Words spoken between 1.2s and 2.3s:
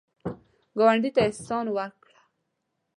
احسان وکړه